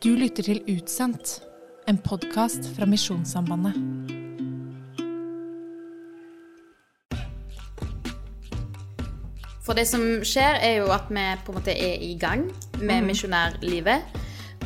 Du 0.00 0.14
lytter 0.16 0.42
til 0.42 0.62
Utsendt, 0.64 1.42
en 1.88 1.98
podkast 2.00 2.70
fra 2.72 2.86
Misjonssambandet. 2.88 3.74
For 9.60 9.76
det 9.76 9.84
som 9.90 10.00
skjer, 10.24 10.56
er 10.64 10.78
jo 10.80 10.88
at 10.94 11.10
vi 11.12 11.24
på 11.44 11.52
en 11.52 11.58
måte 11.58 11.74
er 11.74 12.00
i 12.00 12.14
gang 12.20 12.46
med 12.80 13.04
misjonærlivet. 13.10 14.16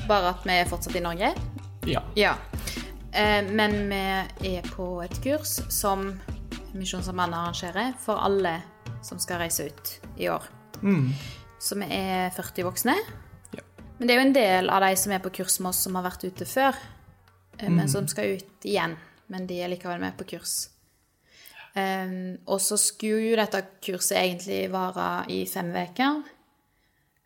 Bare 0.07 0.31
at 0.37 0.47
vi 0.47 0.55
er 0.55 0.71
fortsatt 0.71 1.01
i 1.01 1.03
Norge. 1.03 1.33
Ja. 1.91 2.05
Ja. 2.15 2.37
Eh, 3.11 3.43
Men 3.51 3.91
vi 3.91 4.55
er 4.55 4.71
på 4.71 5.03
et 5.03 5.19
kurs 5.25 5.59
som 5.69 6.13
Misjonssambandet 6.75 7.39
arrangerer 7.39 7.93
for 8.07 8.23
alle 8.23 8.61
som 9.03 9.19
skal 9.19 9.43
reise 9.43 9.67
ut 9.67 9.99
i 10.17 10.31
år. 10.31 10.47
Så 11.59 11.75
vi 11.75 11.87
er 11.91 12.31
40 12.31 12.65
voksne. 12.71 12.95
Men 13.99 14.09
det 14.09 14.15
er 14.15 14.21
jo 14.21 14.27
en 14.27 14.37
del 14.37 14.71
av 14.75 14.83
de 14.83 14.93
som 14.99 15.15
er 15.15 15.23
på 15.23 15.33
kurs 15.39 15.61
med 15.61 15.71
oss, 15.71 15.83
som 15.87 15.97
har 15.99 16.07
vært 16.07 16.27
ute 16.27 16.47
før, 16.49 16.79
mm. 17.61 17.75
men 17.77 17.91
som 17.91 18.09
skal 18.11 18.37
ut 18.39 18.67
igjen. 18.67 18.97
Men 19.33 19.47
de 19.49 19.61
er 19.63 19.71
likevel 19.73 20.03
med 20.03 20.17
på 20.19 20.27
kurs. 20.35 20.57
Um, 21.75 22.37
og 22.47 22.61
så 22.63 22.77
skulle 22.79 23.33
jo 23.33 23.39
dette 23.39 23.61
kurset 23.83 24.19
egentlig 24.21 24.61
vare 24.71 25.25
i 25.33 25.41
fem 25.51 25.73
uker. 25.75 26.23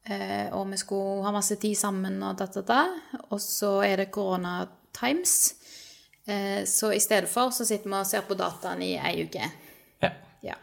Uh, 0.09 0.47
og 0.57 0.71
vi 0.71 0.79
skulle 0.81 1.25
ha 1.27 1.33
masse 1.35 1.59
tid 1.61 1.77
sammen 1.77 2.17
og 2.25 2.39
da, 2.41 2.47
da, 2.53 2.63
da. 2.65 2.83
Og 3.29 3.41
så 3.45 3.75
er 3.85 4.05
det 4.05 4.13
korona 4.15 4.63
times. 4.97 5.55
Uh, 6.29 6.65
så 6.69 6.95
i 6.97 7.03
stedet 7.03 7.29
for 7.33 7.53
så 7.53 7.67
sitter 7.69 7.91
vi 7.91 7.99
og 7.99 8.09
ser 8.09 8.25
på 8.29 8.39
dataen 8.39 8.85
i 8.85 8.95
ei 8.97 9.25
uke. 9.25 9.51
ja. 10.05 10.15
Ja. 10.45 10.57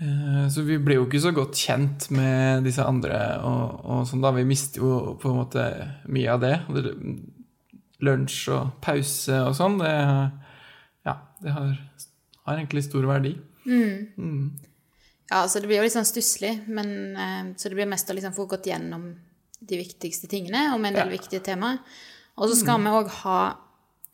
Eh, 0.00 0.48
Så 0.52 0.62
vi 0.66 0.76
ble 0.78 0.98
jo 0.98 1.06
ikke 1.06 1.20
så 1.24 1.32
godt 1.32 1.56
kjent 1.56 2.10
med 2.12 2.64
disse 2.66 2.84
andre, 2.84 3.16
og, 3.40 3.80
og 3.84 4.02
sånn 4.08 4.20
da, 4.24 4.30
vi 4.36 4.44
mister 4.44 4.82
jo 4.84 5.14
på 5.20 5.30
en 5.32 5.38
måte 5.40 5.62
mye 6.12 6.34
av 6.34 6.40
det. 6.44 6.54
Lunsj 8.04 8.50
og 8.52 8.74
pause 8.84 9.38
og 9.48 9.54
sånn, 9.56 9.78
det, 9.80 9.92
ja, 11.08 11.14
det 11.40 11.54
har, 11.56 11.70
har 12.44 12.58
egentlig 12.60 12.84
stor 12.84 13.06
verdi. 13.08 13.32
Ja, 15.26 15.40
så 15.48 15.58
det 15.58 15.66
blir 15.70 15.80
jo 15.80 15.86
litt 15.88 15.96
sånn 15.96 16.06
stusslig, 16.06 16.52
men 16.70 16.90
eh, 17.18 17.46
så 17.58 17.70
det 17.72 17.78
blir 17.80 17.88
mest 17.90 18.10
å 18.12 18.14
liksom 18.14 18.36
få 18.36 18.44
gått 18.52 18.68
gjennom 18.68 19.08
de 19.66 19.78
viktigste 19.80 20.28
tingene 20.30 20.68
om 20.76 20.84
en 20.84 20.94
del 20.94 21.08
Ja. 21.08 21.16
viktige 21.16 21.40
temaer. 21.42 21.80
Og 22.36 22.50
så 22.52 22.58
skal 22.60 22.78
vi 22.84 22.92
òg 22.92 23.08
ha 23.24 23.38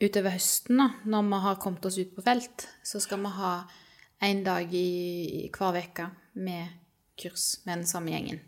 utover 0.02 0.30
høsten, 0.38 0.78
da, 0.78 0.86
når 1.04 1.26
vi 1.28 1.40
har 1.44 1.58
kommet 1.62 1.84
oss 1.90 1.98
ut 1.98 2.14
på 2.14 2.22
felt, 2.24 2.68
så 2.86 3.00
skal 3.02 3.18
vi 3.26 3.34
ha 3.34 3.50
én 4.22 4.44
dag 4.46 4.74
i, 4.74 4.86
i 5.44 5.50
hver 5.52 5.78
uke 5.82 6.08
med 6.38 6.78
kurs 7.20 7.60
med 7.66 7.82
den 7.82 7.86
samme 7.86 8.12
gjengen. 8.14 8.40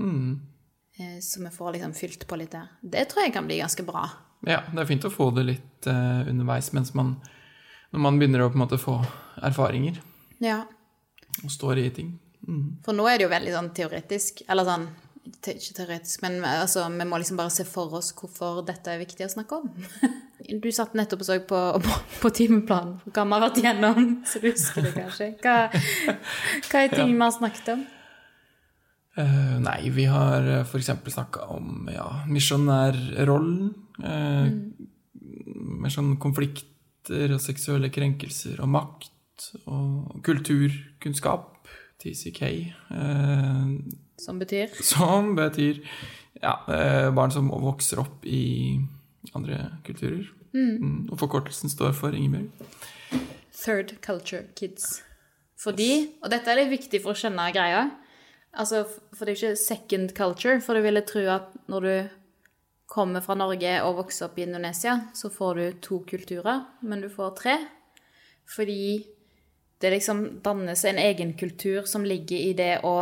Mm. 0.00 0.40
Så 1.22 1.40
vi 1.40 1.50
får 1.54 1.72
liksom 1.76 1.94
fylt 1.96 2.26
på 2.28 2.36
litt 2.36 2.52
der. 2.52 2.68
Det 2.82 3.06
tror 3.08 3.24
jeg 3.24 3.32
kan 3.32 3.46
bli 3.48 3.60
ganske 3.62 3.84
bra. 3.86 4.04
Ja, 4.46 4.62
det 4.72 4.82
er 4.82 4.88
fint 4.88 5.04
å 5.04 5.12
få 5.12 5.30
det 5.36 5.44
litt 5.48 5.88
uh, 5.88 6.26
underveis 6.28 6.72
mens 6.76 6.92
man, 6.96 7.14
når 7.92 8.04
man 8.06 8.18
begynner 8.20 8.44
å 8.44 8.50
på 8.52 8.58
en 8.58 8.64
måte 8.64 8.80
få 8.80 8.98
erfaringer 9.44 10.00
Ja. 10.40 10.62
og 11.44 11.52
står 11.52 11.78
i 11.84 11.90
ting. 11.94 12.14
For 12.84 12.96
nå 12.96 13.04
er 13.08 13.18
det 13.20 13.26
jo 13.26 13.32
veldig 13.32 13.52
sånn 13.52 13.70
teoretisk, 13.76 14.42
eller 14.48 14.64
sånn 14.68 14.86
ikke 15.30 15.74
teoretisk, 15.76 16.22
men 16.24 16.38
altså, 16.44 16.86
vi 16.88 17.04
må 17.06 17.20
liksom 17.20 17.36
bare 17.38 17.52
se 17.52 17.66
for 17.68 17.92
oss 18.00 18.10
hvorfor 18.16 18.62
dette 18.66 18.92
er 18.92 19.02
viktig 19.02 19.26
å 19.28 19.32
snakke 19.36 19.60
om. 19.60 19.68
Du 20.50 20.70
satt 20.74 20.96
nettopp 20.98 21.22
og 21.22 21.28
så 21.28 21.38
på, 21.46 21.60
på, 21.84 21.96
på 22.24 22.30
timeplanen 22.34 22.96
for 23.04 23.14
hva 23.14 23.24
vi 23.26 23.36
har 23.36 23.44
vært 23.44 23.60
gjennom, 23.62 24.10
så 24.26 24.42
du 24.42 24.48
husker 24.50 24.86
det 24.86 24.92
kanskje. 24.96 25.30
Hva, 25.44 25.56
hva 26.66 26.82
er 26.82 26.94
ting 26.94 27.14
vi 27.14 27.22
har 27.22 27.34
snakket 27.36 27.72
om? 27.76 27.84
Uh, 29.18 29.56
nei, 29.62 29.78
vi 29.94 30.06
har 30.10 30.46
uh, 30.46 30.60
f.eks. 30.64 30.90
snakka 31.14 31.46
om 31.54 31.90
ja, 31.92 32.08
misjonærrollen. 32.30 33.70
Uh, 34.00 34.50
mm. 34.50 34.90
Mer 35.84 35.92
sånn 35.94 36.14
konflikter 36.22 37.34
og 37.34 37.42
seksuelle 37.42 37.90
krenkelser 37.92 38.58
og 38.62 38.70
makt 38.74 39.10
og 39.66 40.20
kulturkunnskap, 40.24 41.68
TCK. 42.00 42.42
eh, 42.90 43.70
Som 44.20 44.38
betyr 44.40 44.68
som 44.84 45.34
betyr 45.36 45.80
ja, 46.40 46.54
eh, 46.68 47.10
barn 47.14 47.32
som 47.32 47.48
vokser 47.48 48.00
opp 48.00 48.24
i 48.24 48.80
andre 49.36 49.78
kulturer. 49.84 50.28
Mm, 50.54 51.08
og 51.12 51.18
forkortelsen 51.20 51.70
står 51.70 51.92
for 51.94 52.16
Ingebjørg. 52.16 52.50
third 53.60 54.00
culture 54.00 54.44
kids. 54.56 55.02
Fordi, 55.60 56.08
og 56.22 56.30
dette 56.32 56.48
er 56.48 56.62
litt 56.62 56.72
viktig 56.72 57.02
for 57.02 57.12
å 57.12 57.18
skjønne 57.20 57.50
greia, 57.52 57.82
altså, 58.56 58.86
for 59.12 59.26
det 59.26 59.34
er 59.34 59.36
ikke 59.36 59.60
second 59.60 60.14
culture, 60.16 60.60
for 60.64 60.74
du 60.74 60.80
ville 60.80 61.02
tro 61.04 61.26
at 61.28 61.52
når 61.68 61.86
du 61.86 61.92
kommer 62.90 63.22
fra 63.22 63.36
Norge 63.38 63.74
og 63.84 64.00
vokser 64.00 64.26
opp 64.26 64.38
i 64.40 64.46
Indonesia, 64.48 64.96
så 65.14 65.30
får 65.30 65.60
du 65.60 65.80
to 65.84 66.00
kulturer, 66.08 66.64
men 66.82 67.04
du 67.04 67.10
får 67.12 67.36
tre. 67.38 67.56
Fordi 68.50 69.04
det 69.80 69.92
liksom 69.94 70.40
dannes 70.42 70.84
en 70.84 70.98
egen 70.98 71.34
kultur 71.38 71.86
som 71.86 72.04
ligger 72.04 72.36
i 72.36 72.52
det 72.56 72.80
å 72.84 72.96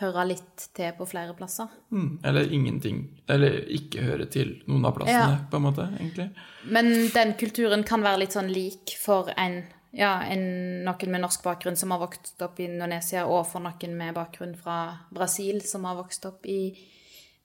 høre 0.00 0.26
litt 0.28 0.66
til 0.76 0.92
på 0.98 1.06
flere 1.08 1.32
plasser. 1.38 1.68
Mm, 1.90 2.18
eller 2.24 2.52
ingenting. 2.52 2.98
Eller 3.32 3.62
ikke 3.72 4.02
høre 4.04 4.26
til 4.30 4.62
noen 4.68 4.84
av 4.84 4.94
plassene, 4.98 5.30
Ja. 5.38 5.38
på 5.50 5.56
en 5.56 5.62
måte, 5.62 5.86
egentlig. 5.98 6.30
Men 6.68 7.08
den 7.14 7.32
kulturen 7.34 7.84
kan 7.84 8.02
være 8.02 8.18
litt 8.18 8.32
sånn 8.36 8.52
lik 8.52 8.96
for 9.00 9.30
en, 9.36 9.62
ja, 9.92 10.20
en, 10.28 10.84
noen 10.84 11.10
med 11.10 11.20
norsk 11.22 11.42
bakgrunn 11.42 11.76
som 11.76 11.90
har 11.90 11.98
vokst 12.00 12.42
opp 12.42 12.60
i 12.60 12.64
Indonesia, 12.68 13.24
og 13.26 13.46
for 13.46 13.60
noen 13.60 13.96
med 13.96 14.14
bakgrunn 14.14 14.54
fra 14.56 14.98
Brasil 15.10 15.62
som 15.62 15.84
har 15.84 15.96
vokst 15.96 16.26
opp 16.26 16.44
i, 16.46 16.76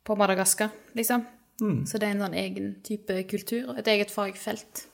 på 0.03 0.17
Madagaskar, 0.17 0.71
liksom. 0.95 1.25
Så 1.85 1.99
det 1.99 2.07
er 2.07 2.15
en 2.15 2.23
sånn 2.25 2.33
egen 2.33 2.75
type 2.83 3.23
kultur, 3.29 3.77
et 3.77 3.85
eget 3.87 4.09
fagfelt. 4.09 4.87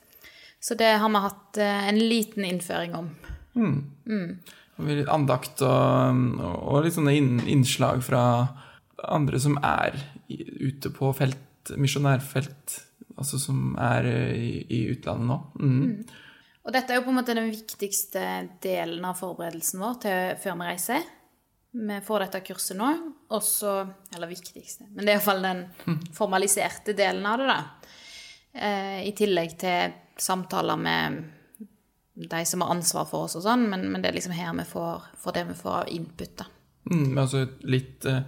Så 0.60 0.76
det 0.76 0.98
har 1.00 1.08
vi 1.08 1.20
hatt 1.24 1.56
eh, 1.56 1.88
en 1.88 1.98
liten 1.98 2.44
innføring 2.44 2.94
om. 2.94 3.10
Mm. 3.56 3.84
vi- 4.04 4.38
Litt 4.86 5.10
andakt 5.10 5.62
og, 5.66 6.22
og 6.38 6.84
litt 6.84 6.94
sånne 6.94 7.16
innslag 7.50 8.02
fra 8.06 8.22
andre 9.08 9.40
som 9.42 9.58
er 9.64 9.96
ute 10.28 10.90
på 10.94 11.10
felt, 11.16 11.72
misjonærfelt, 11.78 12.78
altså 13.18 13.40
som 13.42 13.76
er 13.82 14.06
i, 14.34 14.54
i 14.70 14.80
utlandet 14.92 15.28
nå. 15.30 15.38
Mm. 15.58 16.26
Og 16.68 16.74
dette 16.74 16.92
er 16.92 17.00
jo 17.00 17.06
på 17.06 17.12
en 17.14 17.18
måte 17.20 17.36
den 17.36 17.48
viktigste 17.48 18.22
delen 18.62 19.06
av 19.08 19.16
forberedelsen 19.18 19.80
vår 19.80 19.94
til 20.02 20.34
før 20.42 20.58
vi 20.60 20.68
reiser. 20.68 21.06
Vi 21.78 21.96
får 22.04 22.24
dette 22.24 22.42
kurset 22.46 22.78
nå, 22.78 22.88
og 23.28 23.42
så 23.44 23.72
Eller 24.16 24.30
viktigste, 24.30 24.86
men 24.88 25.04
det 25.04 25.12
er 25.12 25.18
iallfall 25.18 25.42
den 25.44 25.64
formaliserte 26.18 26.94
delen 26.96 27.26
av 27.28 27.40
det, 27.40 27.48
da. 27.48 27.58
Eh, 28.52 29.00
I 29.08 29.12
tillegg 29.16 29.56
til 29.60 29.96
samtaler 30.18 30.80
med 30.80 31.18
de 32.18 32.40
som 32.46 32.60
har 32.64 32.72
ansvar 32.74 33.06
for 33.06 33.28
oss 33.28 33.36
og 33.38 33.44
sånn, 33.44 33.68
men, 33.70 33.84
men 33.92 34.02
det 34.02 34.10
er 34.10 34.16
liksom 34.18 34.34
her 34.34 34.50
vi 34.58 34.64
får, 34.66 35.04
får 35.22 35.36
det 35.36 35.44
vi 35.52 35.56
får 35.60 35.74
av 35.84 35.90
input, 35.94 36.32
da. 36.40 36.46
Mm, 36.90 37.18
altså 37.20 37.44
litt 37.68 38.06
eh, 38.08 38.22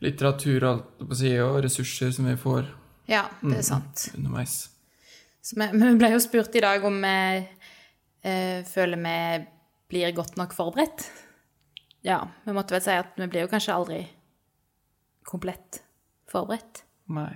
litteratur 0.00 0.64
alt, 0.64 0.86
på 1.04 1.16
si, 1.18 1.32
og 1.42 1.58
ressurser 1.64 2.12
som 2.16 2.28
vi 2.30 2.36
får 2.40 2.68
Ja, 3.10 3.24
det 3.42 3.58
er 3.58 3.66
sant. 3.66 4.06
underveis. 4.16 4.70
Så 5.42 5.56
vi, 5.60 5.66
vi 5.74 5.90
ble 5.98 6.12
jo 6.14 6.20
spurt 6.22 6.54
i 6.56 6.62
dag 6.64 6.84
om 6.86 6.96
vi 7.02 7.16
eh, 8.22 8.60
føler 8.68 9.00
vi 9.04 9.16
blir 9.90 10.14
godt 10.16 10.36
nok 10.38 10.54
forberedt. 10.54 11.08
Ja, 12.06 12.22
vi 12.46 12.54
måtte 12.56 12.76
vel 12.76 12.84
si 12.84 12.94
at 12.96 13.16
vi 13.18 13.26
blir 13.28 13.44
jo 13.44 13.50
kanskje 13.52 13.74
aldri 13.74 14.00
komplett 15.28 15.82
forberedt. 16.30 16.84
Nei. 17.10 17.32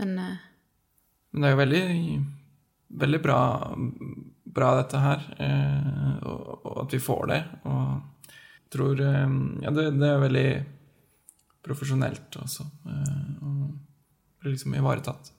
Men 0.00 0.14
eh, 0.18 0.36
Men 1.32 1.42
det 1.42 1.48
er 1.48 1.52
jo 1.56 1.60
veldig, 1.60 1.82
veldig 3.04 3.20
bra, 3.22 3.40
bra 4.54 4.74
dette 4.80 5.00
her, 5.00 5.26
eh, 5.38 6.14
og, 6.26 6.66
og 6.66 6.78
at 6.84 6.94
vi 6.94 7.02
får 7.02 7.26
det. 7.30 7.40
Og 7.70 8.30
jeg 8.30 8.72
tror 8.76 9.02
eh, 9.06 9.36
Ja, 9.64 9.74
det, 9.74 9.86
det 9.98 10.08
er 10.10 10.24
veldig 10.24 10.48
profesjonelt 11.66 12.40
også. 12.40 12.66
Eh, 12.86 13.28
og 13.46 14.40
blir 14.40 14.56
liksom 14.56 14.74
ivaretatt. 14.78 15.32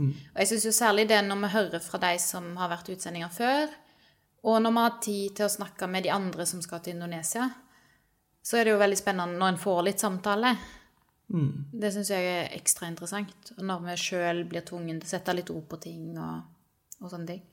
Og 0.00 0.38
jeg 0.40 0.48
syns 0.48 0.64
jo 0.64 0.72
særlig 0.72 1.06
det 1.10 1.20
når 1.26 1.42
vi 1.42 1.54
hører 1.54 1.82
fra 1.84 2.00
de 2.00 2.14
som 2.22 2.54
har 2.56 2.70
vært 2.72 2.88
utsendinger 2.94 3.32
før, 3.34 3.72
og 4.48 4.62
når 4.64 4.72
vi 4.72 4.84
har 4.84 5.00
tid 5.04 5.34
til 5.36 5.46
å 5.46 5.52
snakke 5.52 5.88
med 5.90 6.06
de 6.06 6.12
andre 6.14 6.46
som 6.48 6.62
skal 6.64 6.80
til 6.80 6.96
Indonesia, 6.96 7.50
så 8.40 8.56
er 8.56 8.64
det 8.64 8.72
jo 8.72 8.80
veldig 8.80 8.96
spennende 8.96 9.36
når 9.36 9.52
en 9.52 9.60
får 9.60 9.82
litt 9.84 10.00
samtale. 10.00 10.54
Det 11.30 11.92
syns 11.92 12.10
jeg 12.10 12.30
er 12.30 12.54
ekstra 12.56 12.88
interessant. 12.88 13.52
Og 13.58 13.62
når 13.68 13.84
vi 13.84 13.96
sjøl 14.00 14.42
blir 14.48 14.64
tvungen 14.66 15.02
til 15.02 15.10
å 15.10 15.12
sette 15.12 15.36
litt 15.36 15.52
ord 15.52 15.66
på 15.70 15.78
ting 15.84 16.16
og, 16.16 16.40
og 17.04 17.12
sånne 17.12 17.28
ting. 17.34 17.44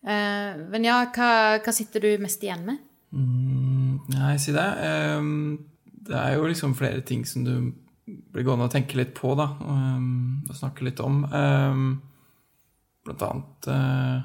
Eh, 0.00 0.60
men 0.72 0.86
ja, 0.86 1.02
hva, 1.12 1.30
hva 1.60 1.72
sitter 1.76 2.06
du 2.06 2.10
mest 2.22 2.42
igjen 2.44 2.64
med? 2.68 2.76
Mm, 3.12 4.00
nei, 4.14 4.34
si 4.40 4.50
det. 4.56 4.68
Eh, 4.86 5.20
det 6.10 6.18
er 6.18 6.30
jo 6.36 6.48
liksom 6.48 6.76
flere 6.78 7.02
ting 7.06 7.22
som 7.28 7.40
du 7.46 7.54
blir 8.30 8.46
gående 8.46 8.66
og 8.66 8.74
tenke 8.74 8.98
litt 8.98 9.12
på, 9.16 9.28
da, 9.38 9.46
og, 9.60 9.96
og 10.48 10.54
snakke 10.56 10.86
litt 10.88 11.00
om. 11.04 11.14
Eh, 11.26 11.74
blant 13.06 13.26
annet 13.26 13.58
eh, 13.72 14.18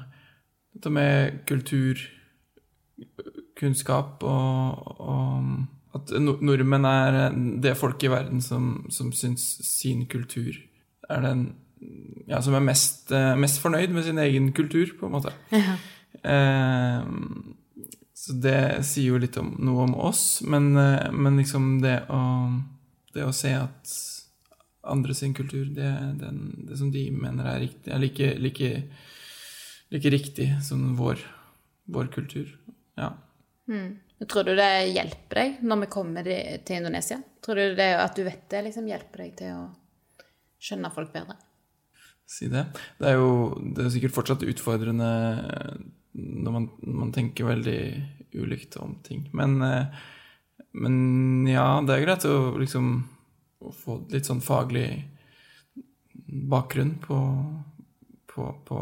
dette 0.76 0.90
med 0.92 1.40
kulturkunnskap 1.48 4.20
og, 4.28 5.00
og 5.00 5.96
at 5.96 6.12
nordmenn 6.20 6.84
er 6.88 7.32
det 7.64 7.78
folket 7.80 8.10
i 8.10 8.12
verden 8.12 8.40
som, 8.44 8.84
som 8.92 9.08
syns 9.16 9.46
sin 9.64 10.04
kultur 10.12 10.52
er 11.08 11.20
den 11.24 11.56
ja, 12.26 12.40
som 12.42 12.56
er 12.56 12.64
mest, 12.64 13.10
eh, 13.12 13.34
mest 13.38 13.60
fornøyd 13.62 13.92
med 13.94 14.04
sin 14.06 14.18
egen 14.18 14.50
kultur, 14.56 14.90
på 14.98 15.06
en 15.06 15.16
måte. 15.16 15.32
Eh, 16.24 17.02
så 18.16 18.34
det 18.42 18.60
sier 18.88 19.12
jo 19.12 19.20
litt 19.20 19.36
om 19.38 19.52
noe 19.60 19.84
om 19.84 19.94
oss, 20.08 20.42
men, 20.42 20.72
eh, 20.80 21.10
men 21.12 21.36
liksom 21.36 21.80
det 21.82 21.98
å, 22.10 22.20
det 23.14 23.26
å 23.26 23.34
se 23.36 23.52
at 23.54 23.92
andre 24.86 25.14
sin 25.14 25.34
kultur, 25.34 25.66
det, 25.76 25.90
den, 26.20 26.66
det 26.68 26.78
som 26.80 26.90
de 26.94 27.04
mener 27.10 27.50
er 27.50 27.60
riktig, 27.66 27.92
er 27.92 28.02
like, 28.02 28.32
like, 28.40 28.72
like 29.94 30.12
riktig 30.14 30.48
som 30.64 30.94
vår, 30.98 31.20
vår 31.92 32.10
kultur. 32.14 32.50
Ja. 32.96 33.12
Tror 34.30 34.46
du 34.46 34.54
det 34.56 34.70
hjelper 34.94 35.42
deg 35.42 35.58
når 35.66 35.82
vi 35.82 35.90
kommer 35.92 36.30
til 36.30 36.78
Indonesia? 36.78 37.18
Tror 37.44 37.58
du 37.58 37.74
det 37.78 37.90
at 37.98 38.16
du 38.16 38.22
vet 38.24 38.46
det, 38.50 38.62
liksom 38.68 38.86
hjelper 38.88 39.26
deg 39.26 39.34
til 39.42 39.58
å 39.58 39.66
skjønne 40.62 40.94
folk 40.94 41.12
bedre? 41.12 41.36
Si 42.26 42.50
det. 42.52 42.66
Det 42.98 43.10
er 43.10 43.20
jo 43.20 43.30
det 43.74 43.86
er 43.86 43.92
sikkert 43.94 44.16
fortsatt 44.16 44.46
utfordrende 44.46 45.10
når 46.16 46.52
man, 46.54 46.68
man 46.80 47.12
tenker 47.12 47.48
veldig 47.48 47.80
ulikt 48.36 48.76
om 48.80 48.96
ting. 49.04 49.26
Men, 49.36 49.60
eh, 49.62 49.86
men 50.76 51.46
ja, 51.48 51.68
det 51.84 51.96
er 51.96 52.06
greit 52.06 52.26
å 52.28 52.56
liksom 52.60 52.96
å 53.66 53.72
få 53.72 54.00
litt 54.12 54.28
sånn 54.28 54.42
faglig 54.44 54.88
bakgrunn 56.26 56.96
på, 57.02 57.18
på, 58.32 58.46
på, 58.68 58.80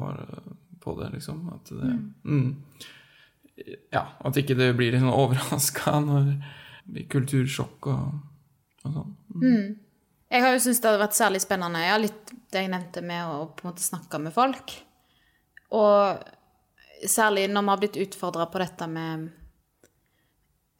på 0.82 0.96
det, 1.00 1.10
liksom. 1.16 1.46
At 1.54 1.72
det 1.74 1.94
mm. 2.24 2.50
Ja, 3.94 4.08
at 4.26 4.38
ikke 4.40 4.56
det 4.58 4.72
blir 4.78 4.96
sånn 4.98 5.14
overraska 5.14 5.98
når 6.08 6.30
det 6.30 6.36
blir 6.84 7.10
kultursjokk 7.12 7.90
og, 7.92 8.20
og 8.84 8.96
sånn. 8.98 9.16
Jeg 10.34 10.42
har 10.42 10.56
jo 10.56 10.62
syntes 10.64 10.80
det 10.82 10.90
hadde 10.90 11.04
vært 11.04 11.14
særlig 11.14 11.40
spennende, 11.44 11.80
ja, 11.84 11.94
litt 12.00 12.32
det 12.50 12.64
jeg 12.64 12.70
nevnte 12.72 13.02
med 13.06 13.22
å 13.22 13.44
på 13.54 13.62
en 13.62 13.70
måte 13.70 13.84
snakke 13.84 14.18
med 14.18 14.34
folk. 14.34 14.72
Og 15.74 17.06
særlig 17.06 17.46
når 17.52 17.62
vi 17.62 17.70
har 17.70 17.82
blitt 17.82 18.00
utfordra 18.02 18.48
på 18.50 18.58
dette 18.62 18.88
med 18.90 19.28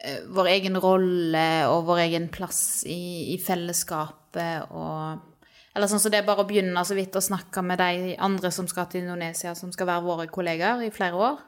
eh, 0.02 0.26
vår 0.34 0.50
egen 0.56 0.80
rolle 0.82 1.46
og 1.70 1.86
vår 1.86 2.02
egen 2.08 2.28
plass 2.34 2.82
i, 2.90 3.34
i 3.34 3.38
fellesskapet 3.42 4.74
og 4.74 5.30
Eller 5.74 5.90
sånn 5.90 5.98
som 5.98 6.10
det 6.10 6.20
er 6.20 6.26
bare 6.26 6.44
å 6.44 6.46
begynne 6.46 6.82
så 6.86 6.94
vidt 6.94 7.16
å 7.18 7.22
snakke 7.22 7.62
med 7.66 7.80
de 7.82 8.12
andre 8.22 8.50
som 8.54 8.66
skal 8.70 8.86
til 8.90 9.02
Indonesia, 9.02 9.56
som 9.58 9.72
skal 9.74 9.88
være 9.88 10.04
våre 10.06 10.26
kollegaer 10.30 10.84
i 10.86 10.92
flere 10.94 11.18
år, 11.18 11.40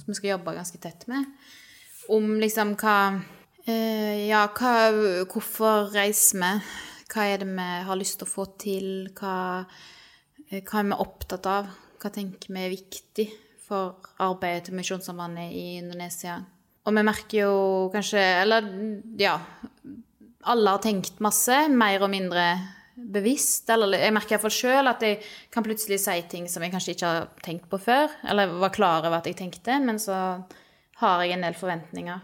som 0.00 0.08
vi 0.08 0.16
skal 0.16 0.30
jobbe 0.30 0.54
ganske 0.56 0.80
tett 0.80 1.04
med, 1.08 1.26
om 2.08 2.30
liksom 2.40 2.78
hva 2.80 2.96
eh, 3.68 4.24
Ja, 4.24 4.46
hva, 4.56 4.72
hvorfor 5.28 5.92
reiser 5.92 6.40
vi? 6.40 6.52
Hva 7.12 7.26
er 7.28 7.42
det 7.42 7.48
vi 7.50 7.68
har 7.88 7.98
lyst 8.00 8.18
til 8.20 8.26
å 8.28 8.32
få 8.32 8.46
til? 8.60 8.88
Hva, 9.18 9.64
eh, 10.50 10.60
hva 10.62 10.80
er 10.80 10.88
vi 10.90 11.00
opptatt 11.04 11.46
av? 11.50 11.68
Hva 12.00 12.10
tenker 12.12 12.52
vi 12.52 12.64
er 12.64 12.74
viktig 12.74 13.26
for 13.64 13.96
arbeidet 14.20 14.66
til 14.68 14.74
Misjonssambandet 14.78 15.52
i 15.52 15.66
Indonesia? 15.78 16.38
Og 16.84 16.92
vi 16.92 17.02
merker 17.06 17.38
jo 17.38 17.52
kanskje 17.94 18.20
Eller 18.42 18.66
ja 19.16 19.38
Alle 20.44 20.74
har 20.74 20.82
tenkt 20.84 21.22
masse, 21.24 21.68
mer 21.72 22.02
og 22.04 22.10
mindre 22.12 22.42
bevisst. 22.94 23.70
Eller 23.72 23.96
jeg 23.96 24.12
merker 24.12 24.36
iallfall 24.36 24.52
sjøl 24.52 24.90
at 24.90 25.00
jeg 25.00 25.22
kan 25.50 25.64
plutselig 25.64 25.96
si 26.02 26.18
ting 26.28 26.44
som 26.52 26.62
jeg 26.62 26.74
kanskje 26.74 26.92
ikke 26.92 27.12
har 27.14 27.30
tenkt 27.42 27.70
på 27.72 27.80
før. 27.80 28.12
Eller 28.28 28.52
var 28.60 28.74
klar 28.74 29.00
over 29.00 29.16
at 29.22 29.26
jeg 29.30 29.38
tenkte, 29.40 29.78
men 29.80 29.96
så 29.98 30.18
har 31.00 31.22
jeg 31.24 31.32
en 31.38 31.46
del 31.48 31.56
forventninger. 31.56 32.20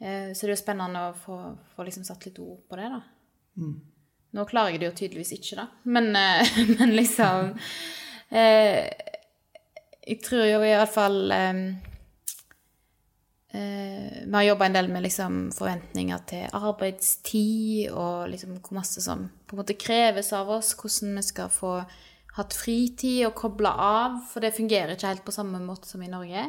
Eh, 0.00 0.32
Så 0.32 0.40
det 0.46 0.48
er 0.48 0.56
jo 0.56 0.62
spennende 0.64 1.04
å 1.10 1.14
få, 1.14 1.36
få 1.76 1.84
liksom 1.84 2.04
satt 2.08 2.24
litt 2.24 2.40
ord 2.40 2.64
på 2.68 2.80
det, 2.80 2.88
da. 2.88 3.02
Nå 4.32 4.44
klarer 4.48 4.74
jeg 4.74 4.82
det 4.82 4.88
jo 4.88 4.98
tydeligvis 5.02 5.32
ikke, 5.36 5.56
da. 5.60 5.66
Men, 5.84 6.12
eh, 6.16 6.52
men 6.78 6.94
liksom 6.96 7.52
eh, 8.32 8.88
Jeg 10.02 10.20
tror 10.24 10.46
jo 10.48 10.62
i 10.64 10.70
hvert 10.72 10.92
fall 10.92 11.18
eh, 11.36 11.60
eh, 13.52 14.22
Vi 14.24 14.32
har 14.38 14.46
jobba 14.48 14.70
en 14.70 14.78
del 14.78 14.88
med 14.92 15.04
liksom 15.04 15.42
forventninger 15.56 16.24
til 16.32 16.56
arbeidstid, 16.56 17.90
og 17.92 18.32
liksom 18.32 18.56
hvor 18.60 18.80
masse 18.80 19.04
som 19.04 19.28
på 19.46 19.56
en 19.56 19.62
måte 19.62 19.76
kreves 19.76 20.32
av 20.36 20.50
oss. 20.56 20.72
Hvordan 20.80 21.20
vi 21.20 21.26
skal 21.28 21.52
få 21.52 21.76
hatt 22.38 22.56
fritid 22.56 23.26
og 23.28 23.36
kobla 23.36 23.76
av. 23.76 24.20
For 24.32 24.44
det 24.44 24.56
fungerer 24.56 24.96
ikke 24.96 25.12
helt 25.12 25.26
på 25.26 25.34
samme 25.34 25.60
måte 25.60 25.90
som 25.90 26.02
i 26.02 26.10
Norge. 26.10 26.48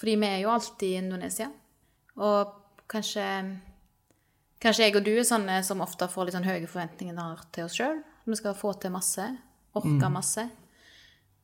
Fordi 0.00 0.14
vi 0.16 0.28
er 0.28 0.38
jo 0.40 0.52
alltid 0.54 0.88
i 0.88 1.00
Indonesia. 1.02 1.50
Og 2.16 2.54
kanskje 2.90 3.26
Kanskje 4.60 4.86
jeg 4.86 4.96
og 4.98 5.04
du 5.06 5.14
er 5.14 5.24
sånne 5.24 5.62
som 5.64 5.80
ofte 5.80 6.08
får 6.10 6.28
litt 6.28 6.36
sånn 6.36 6.48
høye 6.48 6.68
forventninger 6.68 7.44
til 7.54 7.64
oss 7.64 7.78
sjøl. 7.78 8.02
Vi 8.28 8.36
skal 8.36 8.56
få 8.58 8.74
til 8.76 8.92
masse, 8.92 9.24
orke 9.78 10.10
masse. 10.12 10.44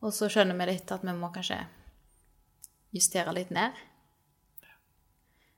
Og 0.04 0.12
så 0.12 0.28
skjønner 0.30 0.58
vi 0.58 0.68
litt 0.68 0.92
at 0.92 1.04
vi 1.06 1.14
må 1.16 1.30
kanskje 1.32 1.62
justere 2.94 3.32
litt 3.36 3.52
ned. 3.54 3.72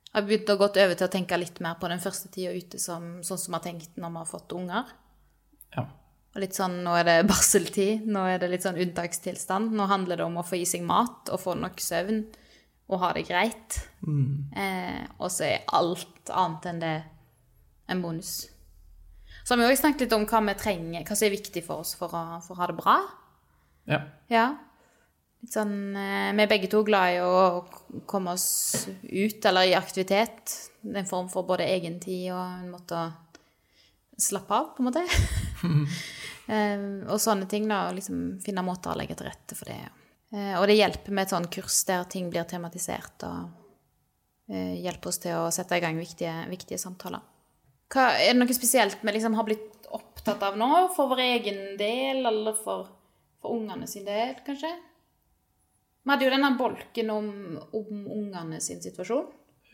Jeg 0.09 0.15
har 0.15 0.25
begynt 0.25 0.51
å 0.55 0.57
gå 0.57 0.71
over 0.71 0.95
til 0.95 1.07
å 1.07 1.13
tenke 1.13 1.37
litt 1.37 1.59
mer 1.61 1.77
på 1.81 1.91
den 1.91 2.01
første 2.01 2.31
tida 2.33 2.55
ute 2.55 2.79
som, 2.81 3.19
sånn 3.27 3.41
som 3.43 3.53
vi 3.53 3.59
har 3.59 3.67
tenkt 3.67 3.99
når 4.01 4.15
vi 4.15 4.23
har 4.23 4.31
fått 4.31 4.55
unger. 4.57 4.95
Ja. 5.75 5.85
Og 6.35 6.41
litt 6.43 6.57
sånn, 6.57 6.79
Nå 6.87 6.95
er 6.97 7.05
det 7.11 7.19
barseltid, 7.29 8.07
nå 8.09 8.23
er 8.31 8.41
det 8.41 8.53
litt 8.55 8.65
sånn 8.65 8.79
unntakstilstand. 8.81 9.75
Nå 9.75 9.91
handler 9.91 10.21
det 10.21 10.27
om 10.31 10.39
å 10.41 10.47
få 10.47 10.63
i 10.63 10.67
seg 10.69 10.87
mat 10.87 11.29
og 11.35 11.43
få 11.43 11.59
nok 11.59 11.83
søvn 11.83 12.23
og 12.89 13.03
ha 13.03 13.13
det 13.19 13.27
greit. 13.29 13.83
Eh, 14.57 15.05
og 15.19 15.29
så 15.35 15.51
er 15.51 15.71
alt 15.77 16.33
annet 16.33 16.69
enn 16.71 16.83
det 16.87 16.97
en 17.89 18.03
bonus. 18.05 18.49
Så 19.45 19.55
har 19.55 19.61
vi 19.63 19.67
også 19.71 19.83
snakket 19.87 20.07
litt 20.07 20.17
om 20.17 20.27
hva 20.29 20.41
vi 20.49 20.55
trenger, 20.61 21.05
hva 21.09 21.17
som 21.17 21.27
er 21.29 21.35
viktig 21.37 21.63
for 21.65 21.81
oss 21.85 21.95
for 21.97 22.13
å, 22.13 22.23
for 22.45 22.57
å 22.57 22.61
ha 22.63 22.67
det 22.71 22.79
bra. 22.81 22.97
ja. 23.89 24.03
Ja. 24.33 24.47
Litt 25.39 25.55
sånn, 25.55 25.95
eh, 25.95 26.33
vi 26.35 26.43
er 26.43 26.49
begge 26.51 26.67
to 26.67 26.81
glad 26.83 27.15
i 27.15 27.19
å 27.23 27.63
komme 28.11 28.33
oss 28.35 28.89
ut, 29.07 29.45
eller 29.47 29.69
i 29.71 29.75
aktivitet. 29.79 30.51
En 30.83 31.07
form 31.07 31.29
for 31.31 31.47
både 31.47 31.63
egentid 31.71 32.33
og 32.35 32.41
en 32.43 32.73
måte 32.73 32.99
å 32.99 33.05
slappe 34.19 34.57
av, 34.57 34.73
på 34.75 34.83
en 34.83 34.89
måte. 34.91 35.05
Eh, 36.49 36.81
og 37.13 37.19
sånne 37.21 37.45
ting, 37.45 37.67
da. 37.69 37.91
og 37.91 37.99
Liksom 37.99 38.39
finne 38.41 38.63
måter 38.65 38.95
å 38.95 38.97
legge 38.97 39.13
til 39.21 39.27
rette 39.29 39.53
for 39.53 39.69
det. 39.69 39.83
Eh, 40.33 40.55
Og 40.57 40.63
det 40.71 40.79
hjelper 40.79 41.13
med 41.13 41.27
et 41.27 41.35
sånn 41.35 41.49
kurs 41.53 41.83
der 41.85 42.07
ting 42.09 42.31
blir 42.33 42.47
tematisert, 42.49 43.21
og 43.29 44.49
hjelper 44.49 45.11
oss 45.11 45.21
til 45.21 45.37
å 45.37 45.51
sette 45.53 45.77
i 45.77 45.83
gang 45.85 45.99
viktige, 46.01 46.33
viktige 46.49 46.81
samtaler. 46.81 47.21
Hva, 47.89 48.11
er 48.21 48.35
det 48.35 48.41
noe 48.43 48.57
spesielt 48.57 49.01
vi 49.01 49.15
liksom 49.15 49.37
har 49.39 49.47
blitt 49.49 49.89
opptatt 49.97 50.43
av 50.45 50.59
nå, 50.61 50.69
for 50.97 51.09
vår 51.13 51.25
egen 51.25 51.61
del, 51.81 52.21
eller 52.29 52.57
for, 52.57 52.91
for 53.41 53.57
ungene 53.57 53.89
sin 53.89 54.05
del, 54.09 54.37
kanskje? 54.47 54.75
Vi 56.05 56.13
hadde 56.13 56.25
jo 56.25 56.33
denne 56.33 56.55
bolken 56.57 57.13
om, 57.13 57.31
om 57.77 58.05
ungene 58.19 58.61
sin 58.65 58.83
situasjon. 58.85 59.27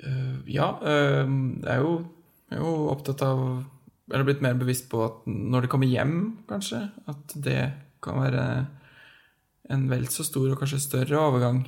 Uh, 0.02 0.40
ja, 0.50 0.72
uh, 0.82 1.26
jeg 1.26 1.70
er 1.70 1.82
jo, 1.82 1.94
jeg 2.50 2.58
er 2.58 2.64
jo 2.64 2.88
opptatt 2.90 3.20
av 3.22 3.44
Eller 4.10 4.24
blitt 4.26 4.40
mer 4.42 4.56
bevisst 4.58 4.88
på 4.90 4.98
at 5.04 5.20
når 5.30 5.64
de 5.64 5.68
kommer 5.72 5.88
hjem, 5.88 6.16
kanskje, 6.50 6.80
at 7.08 7.36
det 7.40 7.60
kan 8.04 8.18
være 8.20 8.42
en 9.72 9.86
vel 9.88 10.04
så 10.12 10.26
stor 10.26 10.50
og 10.50 10.58
kanskje 10.60 10.82
større 10.82 11.22
overgang 11.22 11.62